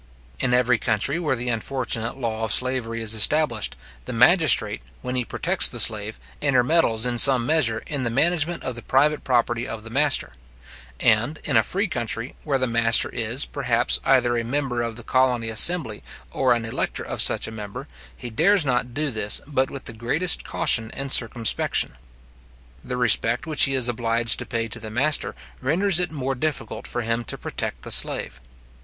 [0.39, 5.23] In every country where the unfortunate law of slavery is established, the magistrate, when he
[5.23, 9.83] protects the slave, intermeddles in some measure in the management of the private property of
[9.83, 10.31] the master;
[10.99, 15.03] and, in a free country, where the master is, perhaps, either a member of the
[15.03, 17.87] colony assembly, or an elector of such a member,
[18.17, 21.93] he dares not do this but with the greatest caution and circumspection.
[22.83, 26.87] The respect which he is obliged to pay to the master, renders it more difficult
[26.87, 28.41] for him to protect the slave.